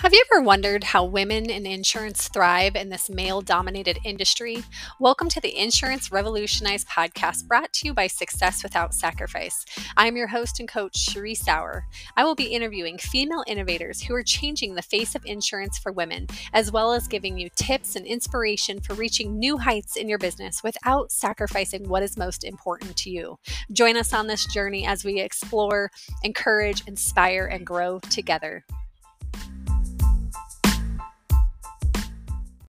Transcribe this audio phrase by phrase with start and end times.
[0.00, 4.62] Have you ever wondered how women in insurance thrive in this male dominated industry?
[5.00, 9.64] Welcome to the Insurance Revolutionized podcast brought to you by Success Without Sacrifice.
[9.96, 11.86] I'm your host and coach, Cheree Sauer.
[12.14, 16.26] I will be interviewing female innovators who are changing the face of insurance for women,
[16.52, 20.62] as well as giving you tips and inspiration for reaching new heights in your business
[20.62, 23.38] without sacrificing what is most important to you.
[23.72, 25.90] Join us on this journey as we explore,
[26.22, 28.62] encourage, inspire, and grow together.